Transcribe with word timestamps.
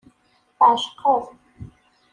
Tɛecqeḍ. 0.57 1.23